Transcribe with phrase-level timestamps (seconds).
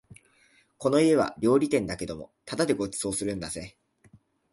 [0.79, 3.77] この家は料理店だけれどもただでご馳走するんだぜ